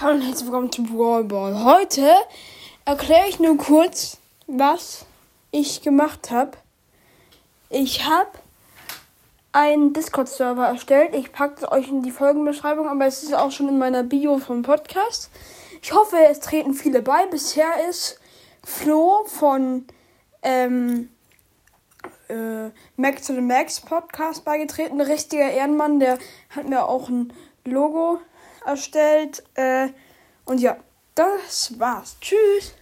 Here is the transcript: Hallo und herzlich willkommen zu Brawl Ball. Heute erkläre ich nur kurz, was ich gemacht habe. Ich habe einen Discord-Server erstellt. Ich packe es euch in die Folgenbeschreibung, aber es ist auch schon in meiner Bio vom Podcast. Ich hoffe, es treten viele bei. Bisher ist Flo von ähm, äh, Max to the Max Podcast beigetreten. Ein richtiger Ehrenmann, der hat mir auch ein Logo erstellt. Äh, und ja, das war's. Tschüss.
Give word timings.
Hallo 0.00 0.14
und 0.14 0.22
herzlich 0.22 0.46
willkommen 0.46 0.70
zu 0.70 0.84
Brawl 0.84 1.24
Ball. 1.24 1.64
Heute 1.64 2.08
erkläre 2.84 3.28
ich 3.28 3.40
nur 3.40 3.56
kurz, 3.56 4.18
was 4.46 5.04
ich 5.50 5.82
gemacht 5.82 6.30
habe. 6.30 6.52
Ich 7.68 8.04
habe 8.04 8.30
einen 9.50 9.92
Discord-Server 9.92 10.68
erstellt. 10.68 11.16
Ich 11.16 11.32
packe 11.32 11.56
es 11.56 11.72
euch 11.72 11.88
in 11.88 12.04
die 12.04 12.12
Folgenbeschreibung, 12.12 12.86
aber 12.88 13.06
es 13.06 13.24
ist 13.24 13.34
auch 13.34 13.50
schon 13.50 13.68
in 13.68 13.78
meiner 13.78 14.04
Bio 14.04 14.38
vom 14.38 14.62
Podcast. 14.62 15.30
Ich 15.82 15.92
hoffe, 15.92 16.16
es 16.30 16.38
treten 16.38 16.74
viele 16.74 17.02
bei. 17.02 17.26
Bisher 17.26 17.88
ist 17.90 18.20
Flo 18.62 19.24
von 19.26 19.84
ähm, 20.42 21.08
äh, 22.28 22.70
Max 22.94 23.26
to 23.26 23.34
the 23.34 23.40
Max 23.40 23.80
Podcast 23.80 24.44
beigetreten. 24.44 25.00
Ein 25.00 25.10
richtiger 25.10 25.50
Ehrenmann, 25.50 25.98
der 25.98 26.20
hat 26.50 26.68
mir 26.68 26.84
auch 26.84 27.08
ein 27.08 27.32
Logo 27.64 28.20
erstellt. 28.64 29.42
Äh, 29.54 29.88
und 30.44 30.60
ja, 30.60 30.76
das 31.14 31.78
war's. 31.78 32.16
Tschüss. 32.20 32.74